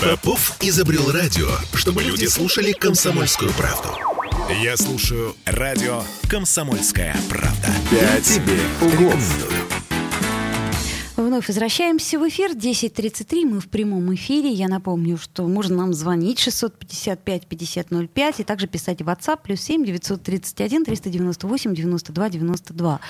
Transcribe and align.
Попов 0.00 0.52
изобрел 0.60 1.10
радио, 1.10 1.48
чтобы 1.74 2.04
люди 2.04 2.26
слушали 2.26 2.70
комсомольскую 2.72 3.50
правду. 3.54 3.88
Я 4.62 4.76
слушаю 4.76 5.34
радио 5.44 6.04
«Комсомольская 6.28 7.16
правда». 7.28 7.68
Я 7.90 8.20
тебе 8.20 8.58
рекомендую. 8.80 9.67
Вновь 11.18 11.48
возвращаемся 11.48 12.16
в 12.16 12.28
эфир. 12.28 12.52
10.33. 12.52 13.44
Мы 13.44 13.58
в 13.58 13.68
прямом 13.68 14.14
эфире. 14.14 14.50
Я 14.50 14.68
напомню, 14.68 15.18
что 15.18 15.48
можно 15.48 15.78
нам 15.78 15.92
звонить 15.92 16.38
655-5005 16.46 18.34
и 18.38 18.44
также 18.44 18.68
писать 18.68 19.02
в 19.02 19.08
WhatsApp 19.08 19.40
плюс 19.42 19.60
7 19.62 19.84
931 19.84 20.84
398 20.84 21.74
92 21.74 22.28
92. 22.28 23.00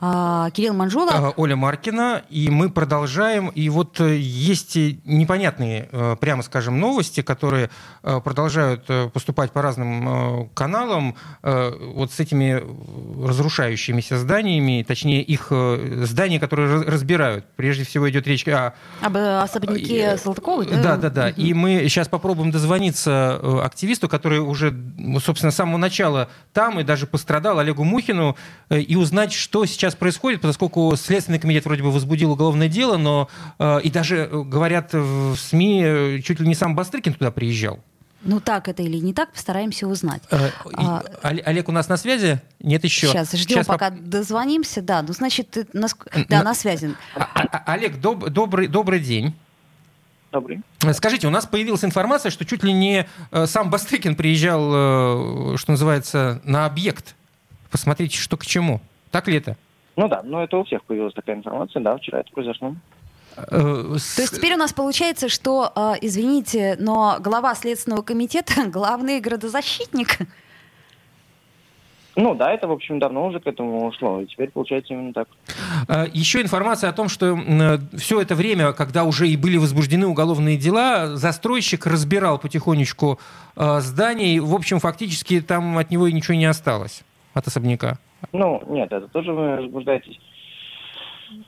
А, 0.00 0.50
Кирилл 0.52 0.74
Манжула. 0.74 1.10
А, 1.12 1.32
Оля 1.36 1.56
Маркина. 1.56 2.22
И 2.30 2.48
мы 2.48 2.70
продолжаем. 2.70 3.48
И 3.48 3.68
вот 3.70 4.00
э, 4.00 4.16
есть 4.16 4.76
непонятные, 4.76 5.88
э, 5.90 6.14
прямо 6.20 6.44
скажем, 6.44 6.78
новости, 6.78 7.22
которые 7.22 7.70
э, 8.04 8.20
продолжают 8.20 8.86
поступать 9.12 9.50
по 9.50 9.62
разным 9.62 10.48
каналам. 10.54 11.16
Вот 11.42 12.12
с 12.12 12.20
этими 12.20 12.62
разрушающимися 13.26 14.16
зданиями, 14.18 14.84
точнее 14.86 15.22
их 15.22 15.50
здания, 15.50 16.38
которые 16.38 16.82
разбирают 16.82 17.47
Прежде 17.56 17.84
всего 17.84 18.08
идет 18.08 18.26
речь 18.26 18.46
о... 18.48 18.74
Об 19.00 19.16
э, 19.16 19.40
особняке 19.40 19.98
э, 19.98 20.16
Салтыковой, 20.16 20.66
да? 20.66 20.82
Да, 20.82 20.96
да, 20.96 21.10
да. 21.10 21.28
И 21.30 21.52
мы 21.54 21.80
сейчас 21.88 22.08
попробуем 22.08 22.50
дозвониться 22.50 23.40
э, 23.42 23.60
активисту, 23.64 24.08
который 24.08 24.38
уже, 24.38 24.74
собственно, 25.24 25.50
с 25.50 25.56
самого 25.56 25.76
начала 25.76 26.28
там 26.52 26.78
и 26.80 26.84
даже 26.84 27.06
пострадал, 27.06 27.58
Олегу 27.58 27.84
Мухину, 27.84 28.36
и 28.70 28.96
узнать, 28.96 29.32
что 29.32 29.66
сейчас 29.66 29.94
происходит, 29.94 30.42
поскольку 30.42 30.94
Следственный 30.96 31.38
комитет 31.38 31.64
вроде 31.64 31.82
бы 31.82 31.90
возбудил 31.90 32.32
уголовное 32.32 32.68
дело, 32.68 32.96
но 32.96 33.28
и 33.82 33.90
даже, 33.90 34.28
говорят 34.30 34.92
в 34.92 35.36
СМИ, 35.36 36.22
чуть 36.24 36.40
ли 36.40 36.46
не 36.46 36.54
сам 36.54 36.74
Бастрыкин 36.76 37.14
туда 37.14 37.30
приезжал. 37.30 37.80
Ну 38.22 38.40
так 38.40 38.68
это 38.68 38.82
или 38.82 38.96
не 38.96 39.14
так, 39.14 39.32
постараемся 39.32 39.86
узнать. 39.86 40.22
Э, 40.30 40.50
а, 40.74 41.02
Олег 41.22 41.68
у 41.68 41.72
нас 41.72 41.88
на 41.88 41.96
связи? 41.96 42.40
Нет 42.58 42.82
еще. 42.82 43.06
Сейчас 43.06 43.32
ждем, 43.32 43.58
Сейчас 43.58 43.66
пока 43.66 43.90
поп... 43.90 44.00
дозвонимся. 44.00 44.82
Да, 44.82 45.02
ну 45.02 45.12
значит, 45.12 45.50
ты 45.50 45.66
на... 45.72 45.86
да, 46.28 46.38
на, 46.38 46.44
на 46.44 46.54
связи. 46.54 46.94
А, 47.14 47.22
а, 47.34 47.42
а, 47.52 47.72
Олег, 47.72 48.00
доб... 48.00 48.28
добрый, 48.28 48.66
добрый 48.66 49.00
день. 49.00 49.34
Добрый. 50.32 50.60
Скажите, 50.92 51.26
у 51.26 51.30
нас 51.30 51.46
появилась 51.46 51.84
информация, 51.84 52.30
что 52.30 52.44
чуть 52.44 52.62
ли 52.62 52.72
не 52.72 53.06
э, 53.30 53.46
сам 53.46 53.70
Бастрыкин 53.70 54.14
приезжал, 54.14 55.54
э, 55.54 55.56
что 55.56 55.70
называется, 55.70 56.42
на 56.44 56.66
объект. 56.66 57.14
Посмотрите, 57.70 58.18
что 58.18 58.36
к 58.36 58.44
чему. 58.44 58.80
Так 59.10 59.28
ли 59.28 59.36
это? 59.36 59.56
Ну 59.96 60.08
да, 60.08 60.22
но 60.22 60.44
это 60.44 60.58
у 60.58 60.64
всех 60.64 60.84
появилась 60.84 61.14
такая 61.14 61.36
информация, 61.36 61.82
да, 61.82 61.96
вчера 61.96 62.20
это 62.20 62.30
произошло. 62.32 62.74
Э, 63.50 63.96
То 64.16 64.22
есть 64.22 64.36
теперь 64.36 64.54
у 64.54 64.56
нас 64.56 64.72
получается, 64.72 65.28
что, 65.28 65.72
э, 65.74 65.94
извините, 66.00 66.76
но 66.78 67.18
глава 67.20 67.54
Следственного 67.54 68.02
комитета 68.02 68.66
главный 68.66 69.20
градозащитник. 69.20 70.18
Ну 72.16 72.34
да, 72.34 72.50
это, 72.50 72.66
в 72.66 72.72
общем, 72.72 72.98
давно 72.98 73.26
уже 73.26 73.38
к 73.38 73.46
этому 73.46 73.86
ушло, 73.86 74.20
и 74.20 74.26
теперь 74.26 74.50
получается 74.50 74.92
именно 74.92 75.12
так. 75.12 75.28
Э, 75.86 76.06
еще 76.12 76.40
информация 76.40 76.90
о 76.90 76.92
том, 76.92 77.08
что 77.08 77.38
все 77.96 78.20
это 78.20 78.34
время, 78.34 78.72
когда 78.72 79.04
уже 79.04 79.28
и 79.28 79.36
были 79.36 79.56
возбуждены 79.56 80.06
уголовные 80.06 80.56
дела, 80.56 81.16
застройщик 81.16 81.86
разбирал 81.86 82.38
потихонечку 82.38 83.20
здание, 83.54 84.34
и, 84.34 84.40
в 84.40 84.54
общем, 84.54 84.80
фактически 84.80 85.40
там 85.40 85.78
от 85.78 85.90
него 85.90 86.08
ничего 86.08 86.34
не 86.34 86.46
осталось, 86.46 87.04
от 87.34 87.46
особняка. 87.46 87.98
Ну, 88.32 88.62
нет, 88.66 88.90
это 88.90 89.06
тоже 89.08 89.32
вы 89.32 89.56
возбуждаетесь. 89.56 90.18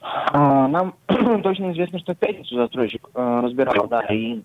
А, 0.01 0.67
нам 0.67 0.93
точно 1.43 1.71
известно, 1.71 1.99
что 1.99 2.13
в 2.13 2.17
пятницу 2.17 2.55
застройщик 2.55 3.09
э, 3.13 3.39
разбирал, 3.43 3.87
да, 3.87 4.01
и 4.01 4.41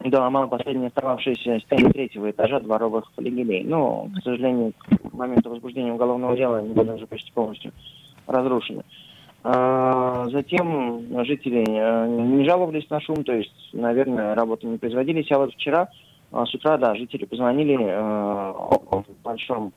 доломал 0.00 0.48
последние 0.48 0.88
остававшиеся 0.88 1.60
стены 1.60 1.92
третьего 1.92 2.30
этажа 2.30 2.60
дворовых 2.60 3.10
флигелей. 3.14 3.64
Но, 3.64 4.08
к 4.18 4.22
сожалению, 4.22 4.72
к 4.72 5.12
моменту 5.12 5.50
возбуждения 5.50 5.92
уголовного 5.92 6.36
дела 6.36 6.58
они 6.58 6.72
были 6.74 6.90
уже 6.90 7.06
почти 7.06 7.30
полностью 7.32 7.72
разрушены. 8.26 8.82
А, 9.44 10.28
затем 10.30 11.02
жители 11.24 11.64
э, 11.68 12.06
не 12.08 12.44
жаловались 12.44 12.88
на 12.90 13.00
шум, 13.00 13.24
то 13.24 13.32
есть, 13.32 13.70
наверное, 13.72 14.34
работы 14.34 14.66
не 14.66 14.78
производились. 14.78 15.30
А 15.32 15.38
вот 15.38 15.52
вчера 15.52 15.88
а, 16.30 16.46
с 16.46 16.54
утра, 16.54 16.78
да, 16.78 16.94
жители 16.94 17.24
позвонили 17.24 17.76
э, 17.76 18.00
о 18.00 19.04
большом 19.24 19.72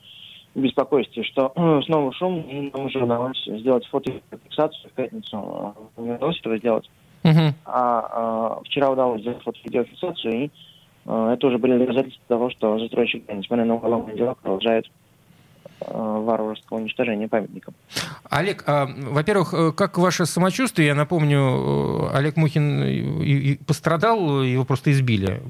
беспокойстве, 0.62 1.24
что 1.24 1.52
снова 1.86 2.14
шум, 2.14 2.42
и 2.42 2.72
нам 2.74 2.86
уже 2.86 3.04
удалось 3.04 3.44
сделать 3.46 3.86
фотофиксацию 3.88 4.90
в 4.90 4.94
пятницу. 4.94 5.76
Э, 5.98 6.02
не 6.02 6.12
удалось 6.12 6.40
этого 6.40 6.58
сделать. 6.58 6.90
Uh-huh. 7.24 7.54
А, 7.66 8.10
а 8.12 8.62
вчера 8.64 8.92
удалось 8.92 9.22
сделать 9.22 9.42
фото-видеофиксацию, 9.44 10.46
и 10.46 10.52
а, 11.06 11.34
это 11.34 11.48
уже 11.48 11.58
были 11.58 11.78
доказательства 11.78 12.24
того, 12.28 12.50
что 12.52 12.80
застройщик, 12.80 13.24
несмотря 13.28 13.66
на 13.66 13.76
уголовное 13.76 14.16
дело, 14.16 14.36
продолжает 14.36 14.86
варварского 15.82 16.78
уничтожения 16.78 17.28
памятника. 17.28 17.74
Олег, 18.30 18.64
а, 18.68 18.88
во-первых, 18.88 19.76
как 19.76 19.98
ваше 19.98 20.26
самочувствие? 20.26 20.88
Я 20.90 20.96
напомню, 20.96 22.16
Олег 22.16 22.38
Мухин 22.38 22.84
и, 22.84 23.52
и 23.52 23.58
пострадал, 23.58 24.42
его 24.42 24.64
просто 24.64 24.92
избили. 24.92 25.42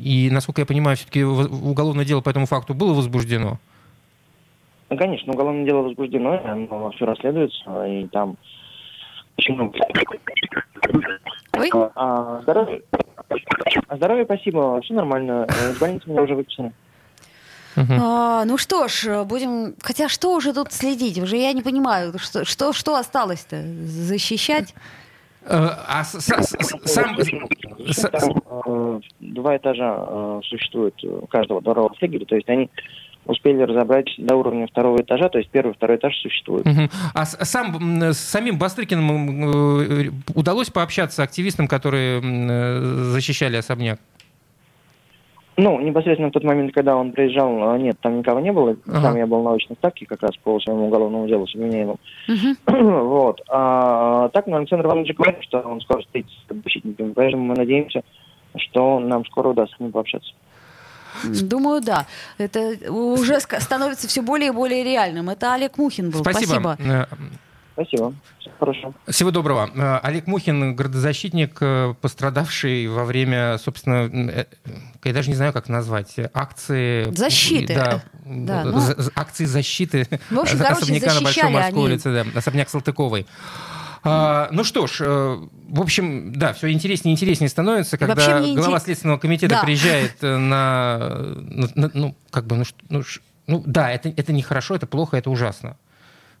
И, 0.00 0.30
насколько 0.32 0.62
я 0.62 0.66
понимаю, 0.66 0.96
все-таки 0.96 1.22
уголовное 1.22 2.04
дело 2.04 2.22
по 2.22 2.30
этому 2.30 2.46
факту 2.46 2.74
было 2.74 2.92
возбуждено? 2.92 3.58
Ну, 4.92 4.98
конечно, 4.98 5.32
уголовное 5.32 5.64
дело 5.64 5.80
возбуждено, 5.84 6.38
оно 6.44 6.90
все 6.90 7.06
расследуется, 7.06 7.86
и 7.86 8.06
там. 8.08 8.36
Ой? 11.56 11.70
А, 11.94 12.40
здоровье. 12.42 12.82
А 13.88 13.96
здоровье, 13.96 14.26
спасибо, 14.26 14.82
все 14.82 14.92
нормально. 14.92 15.46
Из 15.48 15.78
больницы 15.78 16.10
меня 16.10 16.20
уже 16.20 16.34
выписаны. 16.34 16.74
Uh-huh. 17.74 17.98
А, 17.98 18.44
ну 18.44 18.58
что 18.58 18.86
ж, 18.86 19.24
будем. 19.24 19.76
Хотя 19.80 20.10
что 20.10 20.34
уже 20.34 20.52
тут 20.52 20.72
следить? 20.72 21.18
Уже 21.18 21.38
я 21.38 21.54
не 21.54 21.62
понимаю, 21.62 22.12
что, 22.18 22.44
что, 22.44 22.74
что 22.74 22.94
осталось-то? 22.96 23.62
Защищать? 23.62 24.74
Э, 25.46 25.68
а 25.88 26.04
сам... 26.04 27.16
Э, 28.66 29.00
два 29.20 29.56
этажа 29.56 30.06
э, 30.06 30.40
существуют 30.44 31.02
у 31.02 31.26
каждого 31.28 31.62
дворового 31.62 31.94
флигеля, 31.94 32.26
то 32.26 32.34
есть 32.34 32.48
они 32.50 32.68
успели 33.26 33.62
разобрать 33.62 34.12
до 34.18 34.36
уровня 34.36 34.66
второго 34.66 35.00
этажа, 35.00 35.28
то 35.28 35.38
есть 35.38 35.50
первый 35.50 35.72
и 35.72 35.74
второй 35.74 35.96
этаж 35.96 36.14
существует. 36.20 36.66
Угу. 36.66 36.88
А 37.14 37.24
сам, 37.24 38.02
с 38.12 38.18
самим 38.18 38.58
Бастрыкиным 38.58 40.08
э, 40.08 40.10
удалось 40.34 40.70
пообщаться 40.70 41.16
с 41.16 41.20
активистам, 41.20 41.68
которые 41.68 42.20
э, 42.22 42.80
защищали 43.12 43.56
особняк? 43.56 44.00
Ну, 45.58 45.78
непосредственно 45.80 46.30
в 46.30 46.32
тот 46.32 46.44
момент, 46.44 46.72
когда 46.72 46.96
он 46.96 47.12
приезжал, 47.12 47.74
э, 47.74 47.78
нет, 47.78 47.98
там 48.00 48.18
никого 48.18 48.40
не 48.40 48.52
было. 48.52 48.76
Ага. 48.86 49.02
Сам 49.02 49.16
я 49.16 49.26
был 49.26 49.42
на 49.42 49.52
очной 49.52 49.76
ставке 49.76 50.06
как 50.06 50.22
раз 50.22 50.36
по 50.42 50.58
своему 50.60 50.86
уголовному 50.86 51.28
делу 51.28 51.46
с 51.46 51.54
обвиняемым. 51.54 51.98
Угу. 52.28 53.04
вот. 53.04 53.42
А, 53.48 54.30
так, 54.30 54.46
ну, 54.46 54.56
Александр 54.56 54.86
Иванович 54.86 55.14
говорит, 55.14 55.42
что 55.42 55.60
он 55.60 55.80
скоро 55.82 56.00
встретится 56.00 56.36
с 56.48 56.62
защитниками, 56.62 57.12
поэтому 57.12 57.44
мы 57.44 57.54
надеемся, 57.54 58.02
что 58.56 58.98
нам 58.98 59.26
скоро 59.26 59.48
удастся 59.48 59.76
с 59.76 59.80
ним 59.80 59.92
пообщаться. 59.92 60.32
Думаю, 61.24 61.80
да. 61.80 62.06
Это 62.38 62.90
уже 62.90 63.40
становится 63.40 64.08
все 64.08 64.22
более 64.22 64.48
и 64.48 64.52
более 64.52 64.84
реальным. 64.84 65.30
Это 65.30 65.54
Олег 65.54 65.78
Мухин 65.78 66.10
был. 66.10 66.20
Спасибо. 66.20 66.76
Спасибо. 66.76 66.76
Э, 66.78 67.06
Спасибо. 67.74 68.14
Хорошо. 68.58 68.94
Всего 69.08 69.30
доброго. 69.30 69.70
Э, 69.74 69.98
Олег 70.02 70.26
Мухин, 70.26 70.76
градозащитник, 70.76 71.56
э, 71.60 71.94
пострадавший 72.00 72.86
во 72.86 73.04
время, 73.04 73.58
собственно, 73.58 74.46
я 75.04 75.12
даже 75.12 75.30
не 75.30 75.34
знаю, 75.34 75.52
как 75.52 75.68
назвать, 75.68 76.14
акции... 76.32 77.12
Защиты. 77.14 77.74
Да, 77.74 78.02
да 78.24 78.64
ну... 78.64 78.80
акции 79.16 79.46
защиты 79.46 80.06
в 80.30 80.38
общем, 80.38 80.62
особняка 80.68 81.06
короче, 81.08 81.18
на 81.18 81.24
Большой 81.24 81.50
морской 81.50 81.74
они... 81.74 81.84
улице, 81.84 82.12
да, 82.12 82.38
особняк 82.38 82.68
Салтыковой. 82.68 83.26
А, 84.04 84.48
ну 84.50 84.64
что 84.64 84.86
ж, 84.86 85.00
э, 85.00 85.38
в 85.68 85.80
общем, 85.80 86.32
да, 86.34 86.52
все 86.52 86.70
интереснее 86.70 87.12
и 87.12 87.16
интереснее 87.16 87.48
становится, 87.48 87.96
когда 87.98 88.14
глава 88.14 88.46
интерес... 88.46 88.82
Следственного 88.82 89.18
комитета 89.18 89.54
да. 89.54 89.62
приезжает 89.62 90.16
э, 90.22 90.36
на, 90.36 90.98
на, 91.34 91.68
на, 91.74 91.90
ну, 91.94 92.16
как 92.30 92.46
бы, 92.46 92.56
ну, 92.56 92.64
ну, 92.88 93.02
ну 93.46 93.62
да, 93.64 93.90
это, 93.90 94.08
это 94.08 94.32
нехорошо, 94.32 94.74
это 94.74 94.86
плохо, 94.86 95.16
это 95.16 95.30
ужасно 95.30 95.76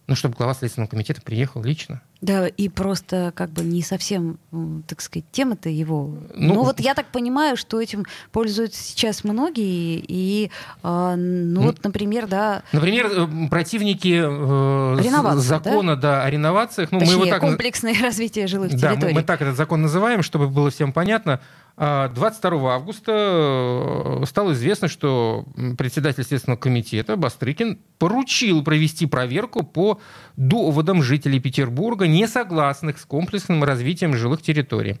ну, 0.06 0.16
чтобы 0.16 0.34
глава 0.36 0.54
Следственного 0.54 0.90
комитета 0.90 1.22
приехал 1.22 1.62
лично. 1.62 2.02
Да, 2.22 2.46
и 2.46 2.68
просто 2.68 3.32
как 3.34 3.50
бы 3.50 3.62
не 3.64 3.82
совсем, 3.82 4.38
так 4.86 5.00
сказать, 5.00 5.24
тема-то 5.32 5.68
его. 5.68 6.14
Ну, 6.36 6.54
ну 6.54 6.62
вот 6.62 6.78
я 6.78 6.94
так 6.94 7.06
понимаю, 7.06 7.56
что 7.56 7.80
этим 7.80 8.04
пользуются 8.30 8.80
сейчас 8.80 9.24
многие, 9.24 10.02
и, 10.06 10.52
э, 10.84 11.14
ну 11.16 11.62
вот, 11.62 11.82
например, 11.82 12.28
да... 12.28 12.62
Например, 12.70 13.10
э, 13.10 13.48
противники 13.50 14.22
э, 14.24 15.40
закона 15.40 15.96
да? 15.96 16.02
Да, 16.02 16.24
о 16.24 16.30
реновациях... 16.30 16.92
Ну, 16.92 17.00
Точнее, 17.00 17.16
мы 17.16 17.22
его 17.24 17.30
так... 17.32 17.40
комплексное 17.40 17.96
развитие 18.00 18.46
жилых 18.46 18.70
да, 18.70 18.92
территорий. 18.92 19.14
Мы, 19.14 19.20
мы 19.20 19.26
так 19.26 19.42
этот 19.42 19.56
закон 19.56 19.82
называем, 19.82 20.22
чтобы 20.22 20.48
было 20.48 20.70
всем 20.70 20.92
понятно. 20.92 21.40
22 21.76 22.50
а 22.50 22.74
августа 22.74 23.12
э, 24.20 24.26
стало 24.26 24.52
известно, 24.52 24.88
что 24.88 25.46
председатель 25.78 26.22
Следственного 26.22 26.58
комитета 26.58 27.16
Бастрыкин 27.16 27.78
поручил 27.98 28.62
провести 28.62 29.06
проверку 29.06 29.62
по 29.62 29.98
доводам 30.36 31.02
жителей 31.02 31.40
Петербурга, 31.40 32.06
не 32.12 32.28
согласных 32.28 32.98
с 32.98 33.04
комплексным 33.04 33.64
развитием 33.64 34.14
жилых 34.14 34.42
территорий. 34.42 34.98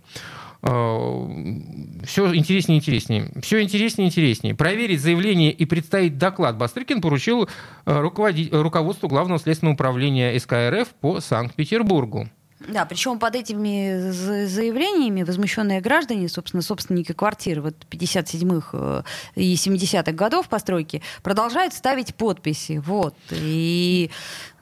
все 0.62 2.34
интереснее 2.34 2.78
и 2.78 2.80
интереснее. 2.80 3.30
Все 3.42 3.60
интереснее 3.62 4.06
и 4.06 4.10
интереснее. 4.10 4.54
Проверить 4.54 5.00
заявление 5.00 5.52
и 5.52 5.66
представить 5.66 6.18
доклад 6.18 6.56
Бастрыкин 6.56 7.00
поручил 7.00 7.48
руководству 7.84 9.08
Главного 9.08 9.40
следственного 9.40 9.74
управления 9.74 10.38
СКРФ 10.38 10.88
по 11.00 11.20
Санкт-Петербургу. 11.20 12.28
Да, 12.68 12.84
причем 12.84 13.18
под 13.18 13.34
этими 13.34 14.10
заявлениями 14.10 15.22
возмущенные 15.22 15.80
граждане, 15.80 16.28
собственно, 16.28 16.62
собственники 16.62 17.12
квартир 17.12 17.60
вот 17.60 17.74
57-х 17.90 18.68
э, 18.72 19.02
и 19.34 19.54
70-х 19.54 20.12
годов 20.12 20.48
постройки, 20.48 21.02
продолжают 21.22 21.74
ставить 21.74 22.14
подписи. 22.14 22.82
Вот. 22.84 23.14
И 23.30 24.10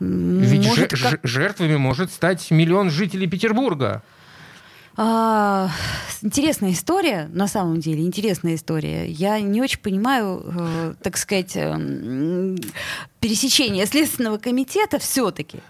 Ведь 0.00 0.67
может, 0.67 0.91
как... 0.91 1.20
жертвами 1.23 1.76
может 1.76 2.11
стать 2.12 2.50
миллион 2.50 2.91
жителей 2.91 3.26
Петербурга. 3.26 4.03
А, 4.96 5.70
интересная 6.20 6.73
история, 6.73 7.31
на 7.32 7.49
самом 7.49 7.81
деле, 7.81 8.05
интересная 8.05 8.56
история. 8.56 9.08
Я 9.11 9.41
не 9.41 9.62
очень 9.62 9.79
понимаю, 9.79 10.44
э, 10.44 10.94
так 11.03 11.17
сказать, 11.17 11.53
э, 11.55 12.56
пересечение 13.20 13.87
Следственного 13.87 14.38
комитета 14.38 14.99
все-таки. 14.99 15.61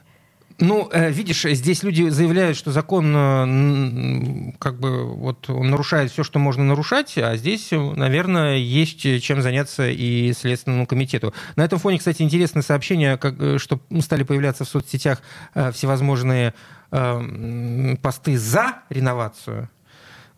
Ну, 0.60 0.90
э, 0.92 1.10
видишь, 1.10 1.42
здесь 1.42 1.82
люди 1.82 2.10
заявляют, 2.10 2.56
что 2.56 2.70
закон 2.70 3.14
э, 3.16 4.52
как 4.58 4.78
бы 4.78 5.04
вот 5.06 5.48
он 5.48 5.70
нарушает 5.70 6.12
все, 6.12 6.22
что 6.22 6.38
можно 6.38 6.62
нарушать, 6.64 7.16
а 7.16 7.34
здесь, 7.36 7.70
наверное, 7.70 8.56
есть 8.56 9.00
чем 9.22 9.40
заняться 9.40 9.88
и 9.88 10.34
Следственному 10.34 10.86
комитету. 10.86 11.32
На 11.56 11.64
этом 11.64 11.78
фоне, 11.78 11.98
кстати, 11.98 12.20
интересное 12.20 12.62
сообщение, 12.62 13.16
как, 13.16 13.40
э, 13.40 13.56
что 13.58 13.80
стали 14.00 14.22
появляться 14.22 14.64
в 14.64 14.68
соцсетях 14.68 15.22
всевозможные 15.54 16.54
посты 16.90 18.36
за 18.36 18.82
реновацию 18.90 19.70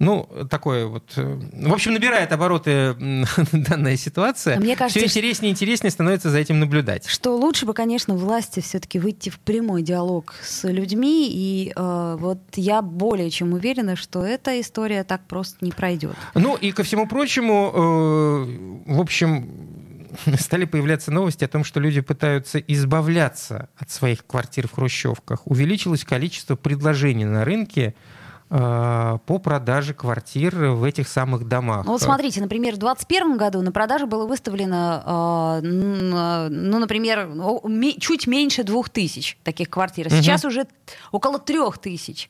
ну, 0.02 0.28
такое 0.50 0.87
вот... 0.87 1.12
Э, 1.14 1.38
в 1.52 1.72
общем, 1.72 1.94
набирает 1.94 2.32
обороты 2.32 2.96
данная 3.52 3.96
ситуация. 3.96 4.58
Мне 4.58 4.75
кажется, 4.75 4.99
Все 4.99 5.06
интереснее 5.06 5.50
и 5.50 5.52
интереснее 5.52 5.93
становится 5.93 6.28
за 6.28 6.38
этим 6.38 6.58
наблюдать. 6.58 7.06
Что 7.06 7.37
лучше 7.37 7.66
бы, 7.66 7.72
конечно, 7.72 8.16
власти 8.16 8.58
все-таки 8.58 8.99
выйти 8.99 9.31
в 9.31 9.38
прямой 9.38 9.82
диалог 9.82 10.34
с 10.43 10.69
людьми. 10.69 11.31
И 11.32 11.72
э, 11.75 12.16
вот 12.19 12.40
я 12.56 12.82
более 12.82 13.31
чем 13.31 13.52
уверена, 13.52 13.94
что 13.94 14.25
эта 14.25 14.60
история 14.60 15.04
так 15.04 15.28
просто 15.28 15.64
не 15.64 15.70
пройдет. 15.70 16.16
Ну 16.34 16.56
и 16.56 16.72
ко 16.72 16.82
всему 16.82 17.06
прочему, 17.06 17.70
э, 17.72 18.93
в 18.93 19.00
общем, 19.00 19.49
стали 20.37 20.64
появляться 20.64 21.12
новости 21.12 21.44
о 21.44 21.49
том, 21.49 21.62
что 21.62 21.78
люди 21.78 22.00
пытаются 22.00 22.58
избавляться 22.58 23.69
от 23.76 23.93
своих 23.93 24.26
квартир 24.26 24.66
в 24.66 24.72
хрущевках. 24.72 25.46
Увеличилось 25.46 26.04
количество 26.04 26.56
предложений 26.56 27.26
на 27.26 27.44
рынке 27.44 27.94
по 28.52 29.38
продаже 29.43 29.94
квартир 29.94 30.54
в 30.54 30.84
этих 30.84 31.08
самых 31.08 31.49
домах. 31.49 31.87
Ну, 31.87 31.93
вот 31.93 32.02
смотрите, 32.02 32.43
например, 32.43 32.75
в 32.75 32.78
2021 32.78 33.38
году 33.38 33.62
на 33.62 33.72
продажу 33.72 34.06
было 34.06 34.26
выставлено, 34.26 35.60
э, 35.62 35.66
ну, 36.50 36.78
например, 36.78 37.31
чуть 37.99 38.26
меньше 38.26 38.62
двух 38.62 38.90
тысяч 38.90 39.38
таких 39.43 39.70
квартир. 39.70 40.10
Сейчас 40.10 40.44
угу. 40.44 40.49
уже 40.49 40.66
около 41.12 41.38
трех 41.38 41.78
тысяч. 41.78 42.28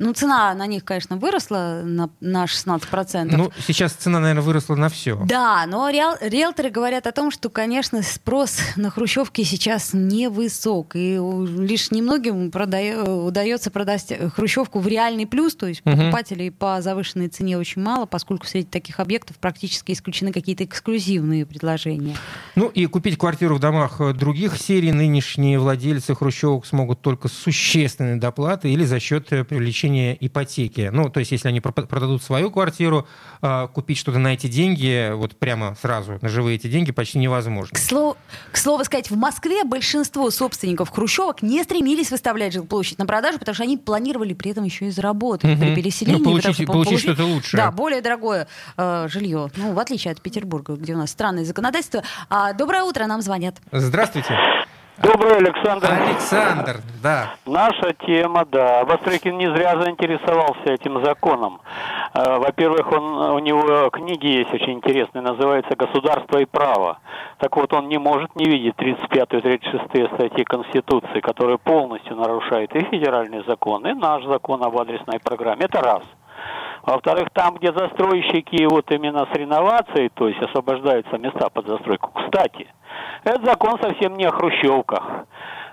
Ну, 0.00 0.14
цена 0.14 0.54
на 0.54 0.66
них, 0.66 0.84
конечно, 0.84 1.16
выросла 1.16 1.82
на, 1.84 2.08
на 2.20 2.44
16%. 2.46 3.36
Ну, 3.36 3.52
сейчас 3.58 3.92
цена, 3.92 4.18
наверное, 4.18 4.42
выросла 4.42 4.74
на 4.74 4.88
все. 4.88 5.20
Да, 5.26 5.66
но 5.66 5.90
риэл, 5.90 6.14
риэлторы 6.20 6.70
говорят 6.70 7.06
о 7.06 7.12
том, 7.12 7.30
что, 7.30 7.50
конечно, 7.50 8.02
спрос 8.02 8.58
на 8.76 8.90
хрущевки 8.90 9.44
сейчас 9.44 9.90
невысок. 9.92 10.96
И 10.96 11.18
лишь 11.58 11.90
немногим 11.90 12.50
прода... 12.50 13.04
удается 13.04 13.70
продать 13.70 14.12
хрущевку 14.34 14.80
в 14.80 14.88
реальный 14.88 15.26
плюс. 15.26 15.54
То 15.54 15.66
есть 15.66 15.82
угу. 15.84 15.94
покупателей 15.94 16.50
по 16.50 16.80
завышенной 16.80 17.28
цене 17.28 17.58
очень 17.58 17.82
мало, 17.82 18.06
поскольку 18.06 18.46
среди 18.46 18.66
таких 18.66 19.00
объектов 19.00 19.36
практически 19.36 19.92
исключены 19.92 20.32
какие-то 20.32 20.64
эксклюзивные 20.64 21.44
предложения. 21.44 22.16
Ну 22.54 22.68
и 22.68 22.86
купить 22.86 23.18
квартиру 23.18 23.56
в 23.56 23.58
домах 23.60 24.00
других 24.14 24.56
серий 24.56 24.92
нынешние 24.92 25.58
владельцы 25.58 26.14
хрущевок 26.14 26.64
смогут 26.64 27.02
только 27.02 27.28
с 27.28 27.32
существенной 27.32 28.18
доплатой 28.18 28.72
или 28.72 28.84
за 28.84 28.98
счет 28.98 29.28
привлечения 29.28 29.89
увеличение 29.90 30.16
ипотеки. 30.20 30.90
Ну, 30.92 31.10
то 31.10 31.20
есть, 31.20 31.32
если 31.32 31.48
они 31.48 31.60
продадут 31.60 32.22
свою 32.22 32.50
квартиру, 32.50 33.06
а, 33.42 33.68
купить 33.68 33.98
что-то 33.98 34.18
на 34.18 34.34
эти 34.34 34.46
деньги, 34.46 35.12
вот 35.12 35.36
прямо 35.36 35.76
сразу, 35.80 36.18
на 36.20 36.28
живые 36.28 36.56
эти 36.56 36.68
деньги, 36.68 36.92
почти 36.92 37.18
невозможно. 37.18 37.74
К 37.74 37.78
слову, 37.78 38.16
к 38.52 38.56
слову 38.56 38.84
сказать, 38.84 39.10
в 39.10 39.16
Москве 39.16 39.64
большинство 39.64 40.30
собственников 40.30 40.90
хрущевок 40.90 41.42
не 41.42 41.62
стремились 41.62 42.10
выставлять 42.10 42.52
жилплощадь 42.52 42.98
на 42.98 43.06
продажу, 43.06 43.38
потому 43.38 43.54
что 43.54 43.64
они 43.64 43.76
планировали 43.76 44.34
при 44.34 44.52
этом 44.52 44.64
еще 44.64 44.86
и 44.86 44.90
заработать 44.90 45.50
угу. 45.50 45.60
при 45.60 45.74
переселении. 45.74 46.18
Ну, 46.18 46.24
получить, 46.24 46.58
потому, 46.58 46.72
получить, 46.72 46.90
получить 46.90 47.04
что-то 47.04 47.24
лучше. 47.24 47.56
Да, 47.56 47.70
более 47.70 48.00
дорогое 48.00 48.46
э, 48.76 49.08
жилье. 49.10 49.50
Ну, 49.56 49.72
в 49.72 49.78
отличие 49.78 50.12
от 50.12 50.20
Петербурга, 50.20 50.74
где 50.74 50.94
у 50.94 50.98
нас 50.98 51.10
странное 51.10 51.44
законодательство. 51.44 52.02
А, 52.28 52.52
доброе 52.52 52.82
утро, 52.82 53.06
нам 53.06 53.22
звонят. 53.22 53.56
Здравствуйте. 53.72 54.36
Добрый 55.02 55.38
Александр. 55.38 55.88
Александр, 55.90 56.76
да. 57.02 57.30
Наша 57.46 57.94
тема, 58.06 58.44
да. 58.44 58.84
Бастрыкин 58.84 59.38
не 59.38 59.46
зря 59.46 59.80
заинтересовался 59.80 60.74
этим 60.74 61.02
законом. 61.02 61.62
Э, 62.12 62.36
во-первых, 62.36 62.92
он, 62.92 63.04
у 63.32 63.38
него 63.38 63.88
книги 63.88 64.26
есть 64.26 64.52
очень 64.52 64.74
интересные, 64.74 65.22
называется 65.22 65.74
«Государство 65.74 66.36
и 66.36 66.44
право». 66.44 66.98
Так 67.38 67.56
вот, 67.56 67.72
он 67.72 67.88
не 67.88 67.96
может 67.96 68.36
не 68.36 68.44
видеть 68.44 68.76
35 68.76 69.32
и 69.32 69.40
36 69.40 70.14
статьи 70.14 70.44
Конституции, 70.44 71.20
которые 71.20 71.56
полностью 71.56 72.16
нарушают 72.16 72.74
и 72.74 72.80
федеральный 72.80 73.42
закон, 73.46 73.86
и 73.86 73.94
наш 73.94 74.24
закон 74.26 74.62
об 74.62 74.76
адресной 74.76 75.18
программе. 75.18 75.64
Это 75.64 75.80
раз. 75.80 76.02
Во-вторых, 76.82 77.28
там, 77.32 77.56
где 77.56 77.72
застройщики 77.72 78.64
вот 78.64 78.90
именно 78.90 79.26
с 79.32 79.36
реновацией, 79.36 80.10
то 80.14 80.28
есть 80.28 80.40
освобождаются 80.40 81.18
места 81.18 81.48
под 81.50 81.66
застройку. 81.66 82.10
Кстати, 82.14 82.66
этот 83.24 83.44
закон 83.44 83.78
совсем 83.80 84.16
не 84.16 84.24
о 84.24 84.32
хрущевках. 84.32 85.02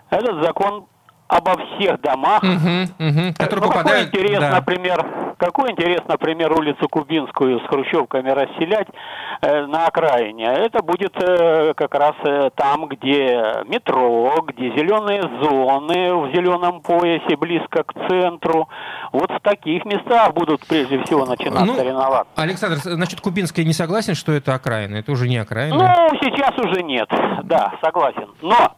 Этот 0.10 0.44
закон 0.44 0.86
обо 1.28 1.58
всех 1.58 2.02
домах. 2.02 2.44
Угу, 2.44 3.08
угу, 3.08 3.34
которые 3.38 3.62
ну, 3.62 3.68
попадают... 3.68 4.10
Какой 4.10 4.22
интерес, 4.22 4.40
да. 4.40 4.52
например, 4.52 5.27
какой 5.38 5.72
интерес, 5.72 6.02
например, 6.08 6.52
улицу 6.52 6.88
Кубинскую 6.90 7.60
с 7.60 7.68
хрущевками 7.68 8.30
расселять 8.30 8.88
э, 9.42 9.66
на 9.66 9.88
окраине? 9.88 10.46
Это 10.46 10.84
будет 10.84 11.16
э, 11.22 11.74
как 11.76 11.94
раз 11.96 12.16
э, 12.26 12.50
там, 12.56 12.88
где 12.88 13.64
метро, 13.68 14.34
где 14.48 14.70
зеленые 14.72 15.22
зоны 15.42 16.16
в 16.16 16.34
зеленом 16.34 16.82
поясе, 16.82 17.36
близко 17.38 17.84
к 17.84 17.94
центру. 18.10 18.68
Вот 19.12 19.32
в 19.32 19.40
таких 19.42 19.86
местах 19.86 20.34
будут 20.34 20.66
прежде 20.68 21.02
всего 21.04 21.26
начинаться 21.26 21.66
ну, 21.66 21.84
реноваться. 21.84 22.34
Александр, 22.36 22.78
значит, 22.78 23.22
Кубинская 23.22 23.66
не 23.66 23.74
согласен, 23.74 24.16
что 24.16 24.32
это 24.32 24.54
окраина? 24.54 24.98
Это 24.98 25.12
уже 25.12 25.28
не 25.28 25.38
окраина? 25.38 25.76
Ну, 25.78 26.18
сейчас 26.22 26.58
уже 26.58 26.84
нет. 26.84 27.10
Да, 27.44 27.74
согласен. 27.82 28.28
Но 28.42 28.76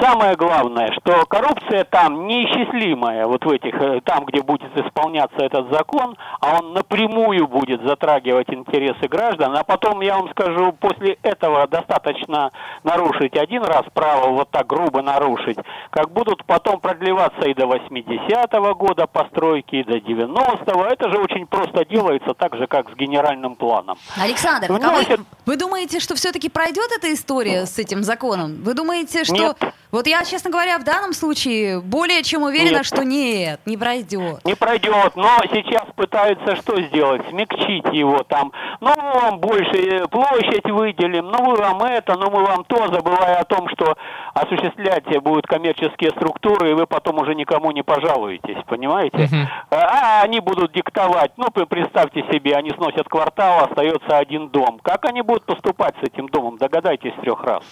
Самое 0.00 0.36
главное, 0.36 0.92
что 0.92 1.26
коррупция 1.26 1.84
там 1.84 2.26
неисчислимая, 2.26 3.26
вот 3.26 3.44
в 3.44 3.50
этих, 3.50 3.74
э, 3.74 4.00
там, 4.04 4.24
где 4.24 4.42
будет 4.42 4.70
исполняться 4.76 5.44
этот 5.44 5.70
закон, 5.72 6.16
а 6.40 6.58
он 6.58 6.72
напрямую 6.72 7.46
будет 7.46 7.82
затрагивать 7.82 8.48
интересы 8.50 9.08
граждан, 9.08 9.56
а 9.56 9.64
потом, 9.64 10.00
я 10.00 10.16
вам 10.16 10.30
скажу, 10.30 10.72
после 10.72 11.18
этого 11.22 11.66
достаточно 11.66 12.50
нарушить 12.82 13.36
один 13.36 13.62
раз 13.62 13.84
право, 13.92 14.28
вот 14.30 14.50
так 14.50 14.66
грубо 14.66 15.02
нарушить, 15.02 15.58
как 15.90 16.10
будут 16.12 16.44
потом 16.44 16.80
продлеваться 16.80 17.48
и 17.48 17.54
до 17.54 17.64
80-го 17.64 18.74
года 18.74 19.06
постройки, 19.06 19.76
и 19.76 19.84
до 19.84 19.98
90-го. 19.98 20.84
Это 20.84 21.10
же 21.10 21.18
очень 21.18 21.46
просто 21.46 21.84
делается, 21.84 22.34
так 22.34 22.56
же, 22.56 22.66
как 22.66 22.90
с 22.90 22.94
генеральным 22.94 23.54
планом. 23.56 23.98
Александр, 24.16 24.72
Вносит... 24.72 25.12
а 25.12 25.16
вы, 25.16 25.24
вы 25.46 25.56
думаете, 25.56 26.00
что 26.00 26.14
все-таки 26.14 26.48
пройдет 26.48 26.90
эта 26.96 27.12
история 27.12 27.66
с 27.66 27.78
этим 27.78 28.02
законом? 28.02 28.62
Вы 28.62 28.74
думаете, 28.74 29.24
что... 29.24 29.34
Нет. 29.34 29.56
Вот 29.92 30.06
я, 30.06 30.24
честно 30.24 30.50
говоря, 30.50 30.78
в 30.78 30.84
данном 30.84 31.12
случае 31.12 31.80
более 31.80 32.22
чем 32.22 32.42
уверена, 32.42 32.78
нет. 32.78 32.86
что 32.86 33.04
нет, 33.04 33.60
не 33.66 33.76
пройдет. 33.76 34.44
Не 34.44 34.54
пройдет, 34.54 35.16
но 35.16 35.38
сейчас 35.52 35.84
пытаются 35.96 36.54
что 36.56 36.80
сделать? 36.80 37.22
Смягчить 37.28 37.92
его 37.92 38.22
там. 38.22 38.52
Ну, 38.80 38.94
мы 38.96 39.20
вам 39.20 39.40
больше 39.40 40.06
площадь 40.08 40.70
выделим, 40.70 41.26
ну, 41.26 41.42
мы 41.42 41.56
вам 41.56 41.82
это, 41.82 42.16
ну, 42.16 42.30
мы 42.30 42.44
вам 42.44 42.64
то, 42.64 42.86
забывая 42.88 43.38
о 43.40 43.44
том, 43.44 43.68
что 43.70 43.96
осуществлять 44.32 45.04
будут 45.22 45.46
коммерческие 45.46 46.10
структуры, 46.10 46.70
и 46.70 46.74
вы 46.74 46.86
потом 46.86 47.18
уже 47.18 47.34
никому 47.34 47.72
не 47.72 47.82
пожалуетесь, 47.82 48.62
понимаете? 48.68 49.16
Uh-huh. 49.16 49.46
А 49.70 50.22
они 50.22 50.38
будут 50.38 50.72
диктовать, 50.72 51.32
ну, 51.36 51.50
представьте 51.50 52.22
себе, 52.32 52.54
они 52.54 52.70
сносят 52.70 53.08
квартал, 53.08 53.64
остается 53.64 54.16
один 54.16 54.50
дом. 54.50 54.78
Как 54.82 55.04
они 55.06 55.22
будут 55.22 55.46
поступать 55.46 55.94
с 56.00 56.06
этим 56.06 56.28
домом? 56.28 56.58
Догадайтесь 56.58 57.12
трех 57.22 57.42
раз. 57.42 57.64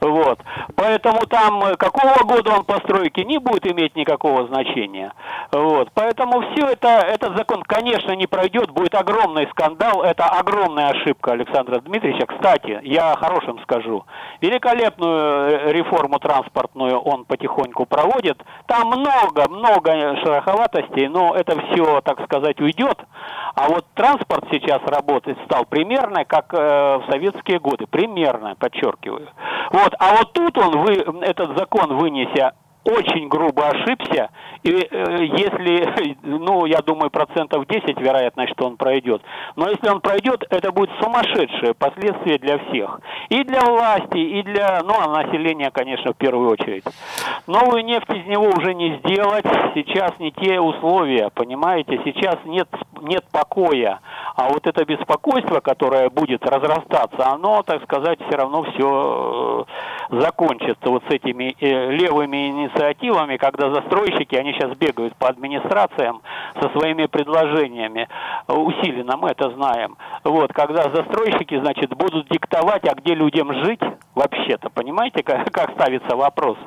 Вот. 0.00 0.40
Поэтому 0.76 1.20
там 1.26 1.62
э, 1.64 1.76
какого 1.76 2.24
года 2.24 2.52
он 2.52 2.64
постройки 2.64 3.20
не 3.20 3.38
будет 3.38 3.66
иметь 3.66 3.96
никакого 3.96 4.46
значения. 4.46 5.12
Вот. 5.52 5.88
Поэтому 5.94 6.40
все 6.52 6.66
это, 6.66 6.88
этот 6.88 7.36
закон, 7.36 7.62
конечно, 7.62 8.12
не 8.12 8.26
пройдет, 8.26 8.70
будет 8.70 8.94
огромный 8.94 9.48
скандал, 9.50 10.02
это 10.02 10.24
огромная 10.26 10.90
ошибка 10.90 11.32
Александра 11.32 11.80
Дмитриевича. 11.80 12.26
Кстати, 12.26 12.80
я 12.82 13.14
хорошим 13.16 13.58
скажу, 13.60 14.04
великолепную 14.40 15.50
э, 15.50 15.72
реформу 15.72 16.18
транспортную 16.18 16.98
он 17.00 17.24
потихоньку 17.24 17.86
проводит. 17.86 18.42
Там 18.66 18.88
много-много 18.88 20.16
шероховатостей, 20.22 21.08
но 21.08 21.34
это 21.34 21.60
все, 21.60 22.00
так 22.02 22.22
сказать, 22.24 22.60
уйдет. 22.60 22.98
А 23.54 23.68
вот 23.68 23.84
транспорт 23.94 24.44
сейчас 24.50 24.80
работать 24.86 25.36
стал 25.46 25.64
примерно 25.64 26.24
как 26.24 26.52
э, 26.52 26.56
в 26.58 27.04
советские 27.10 27.58
годы. 27.58 27.86
Примерно, 27.86 28.54
подчеркиваю. 28.56 29.28
Вот. 29.78 29.94
А 29.98 30.16
вот 30.16 30.32
тут 30.32 30.58
он, 30.58 30.80
вы, 30.80 30.94
этот 31.22 31.56
закон 31.56 31.96
вынеся 31.96 32.52
очень 32.88 33.28
грубо 33.28 33.68
ошибся, 33.68 34.30
и 34.62 34.70
э, 34.70 35.24
если, 35.24 36.16
ну, 36.22 36.64
я 36.64 36.78
думаю, 36.78 37.10
процентов 37.10 37.66
10 37.66 38.00
вероятность, 38.00 38.52
что 38.52 38.66
он 38.66 38.76
пройдет, 38.76 39.22
но 39.56 39.68
если 39.68 39.88
он 39.88 40.00
пройдет, 40.00 40.44
это 40.50 40.72
будет 40.72 40.90
сумасшедшее 41.00 41.74
последствие 41.74 42.38
для 42.38 42.58
всех. 42.58 43.00
И 43.28 43.44
для 43.44 43.60
власти, 43.60 44.18
и 44.18 44.42
для, 44.42 44.80
ну, 44.84 44.94
а 44.98 45.22
населения, 45.22 45.70
конечно, 45.70 46.12
в 46.12 46.16
первую 46.16 46.50
очередь. 46.50 46.84
Новую 47.46 47.84
нефть 47.84 48.10
из 48.10 48.26
него 48.26 48.48
уже 48.48 48.74
не 48.74 48.98
сделать, 48.98 49.44
сейчас 49.74 50.18
не 50.18 50.32
те 50.32 50.60
условия, 50.60 51.30
понимаете, 51.34 52.00
сейчас 52.04 52.36
нет, 52.44 52.68
нет 53.02 53.24
покоя. 53.30 54.00
А 54.36 54.48
вот 54.48 54.66
это 54.66 54.84
беспокойство, 54.84 55.60
которое 55.60 56.10
будет 56.10 56.46
разрастаться, 56.46 57.26
оно, 57.28 57.62
так 57.62 57.82
сказать, 57.82 58.18
все 58.26 58.36
равно 58.36 58.62
все 58.62 59.66
э, 59.68 59.72
закончится 60.10 60.88
вот 60.88 61.02
с 61.08 61.10
этими 61.12 61.54
э, 61.60 61.90
левыми 61.92 62.48
инициативами, 62.48 63.36
когда 63.36 63.70
застройщики, 63.72 64.34
они 64.36 64.52
сейчас 64.52 64.76
бегают 64.76 65.14
по 65.16 65.28
администрациям 65.28 66.22
со 66.60 66.68
своими 66.70 67.06
предложениями. 67.06 68.08
Усиленно 68.48 69.16
мы 69.16 69.30
это 69.30 69.50
знаем. 69.50 69.96
Вот, 70.24 70.52
когда 70.52 70.84
застройщики, 70.84 71.58
значит, 71.60 71.90
будут 71.90 72.28
диктовать, 72.28 72.86
а 72.88 72.94
где 72.94 73.14
людям 73.14 73.52
жить, 73.64 73.80
вообще-то, 74.14 74.70
понимаете, 74.70 75.22
как, 75.22 75.50
как 75.52 75.72
ставится 75.72 76.16
вопрос? 76.16 76.58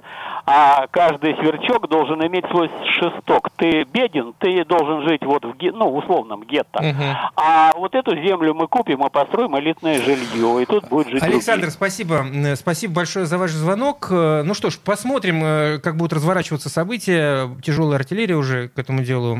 А 0.46 0.88
каждый 0.88 1.36
сверчок 1.36 1.88
должен 1.88 2.26
иметь 2.26 2.46
свой 2.50 2.70
шесток. 3.00 3.50
Ты 3.58 3.84
беден, 3.84 4.34
ты 4.40 4.66
должен 4.66 5.08
жить 5.08 5.24
вот 5.24 5.46
в, 5.46 5.56
ну, 5.62 5.96
условном 5.96 6.44
гетто. 6.44 6.80
Угу. 6.80 7.04
А 7.36 7.72
вот 7.76 7.94
эту 7.94 8.16
землю 8.16 8.54
мы 8.54 8.68
купим 8.68 9.06
и 9.06 9.10
построим 9.10 9.58
элитное 9.60 10.02
жилье, 10.02 10.64
и 10.64 10.66
тут 10.66 10.88
будет 10.90 11.10
жить 11.10 11.22
Александр, 11.22 11.68
другие. 11.68 11.72
спасибо. 11.72 12.26
Спасибо 12.56 12.96
большое 12.96 13.26
за 13.32 13.38
ваш 13.38 13.52
звонок. 13.52 14.08
Ну 14.10 14.54
что 14.54 14.70
ж, 14.70 14.78
посмотрим, 14.78 15.42
э, 15.44 15.80
как 15.80 15.96
будут 15.96 16.12
разворачиваться 16.12 16.68
события. 16.70 17.50
Тяжелая 17.64 17.98
артиллерия 17.98 18.36
уже 18.36 18.68
к 18.68 18.78
этому 18.78 19.04
делу 19.04 19.40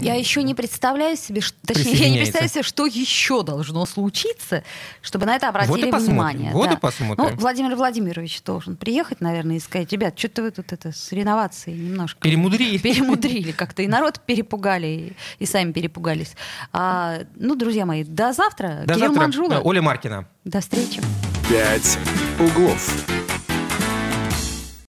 Я 0.00 0.14
еще 0.14 0.44
не 0.44 0.54
представляю 0.54 1.16
себе, 1.16 1.42
точнее, 1.66 1.94
я 1.94 2.10
не 2.10 2.18
представляю 2.18 2.50
себе, 2.50 2.62
что 2.62 2.86
еще 2.86 3.42
должно 3.42 3.84
случиться, 3.86 4.62
чтобы 5.02 5.26
на 5.26 5.34
это 5.34 5.48
обратили 5.48 5.90
вот 5.90 6.00
внимание. 6.00 6.52
Вот 6.52 6.68
да. 6.68 6.74
и 6.74 6.78
посмотрим. 6.78 7.24
Ну, 7.24 7.36
Владимир 7.36 7.74
Владимирович 7.74 8.40
должен 8.44 8.76
приехать, 8.76 9.20
наверное, 9.20 9.56
и 9.56 9.60
сказать, 9.60 9.90
ребят, 9.92 10.16
что-то 10.16 10.42
вы 10.42 10.52
тут 10.52 10.72
это 10.72 10.92
с 10.92 11.10
реновацией 11.10 11.76
немножко... 11.76 12.20
Перемудрили. 12.20 12.78
Перемудрили 12.78 13.50
как-то. 13.50 13.82
И 13.82 13.88
народ 13.88 14.20
перепугали, 14.20 14.86
и, 14.86 15.12
и 15.40 15.46
сами 15.46 15.72
перепугались. 15.72 16.36
А, 16.72 17.18
ну, 17.34 17.56
друзья 17.56 17.84
мои, 17.84 18.04
до 18.04 18.32
завтра. 18.32 18.84
До 18.86 18.94
Кирилл 18.94 19.08
завтра. 19.08 19.22
Манжула. 19.22 19.60
Оля 19.64 19.82
Маркина. 19.82 20.28
До 20.44 20.60
встречи. 20.60 21.00
«Пять 21.48 21.98
углов». 22.38 23.13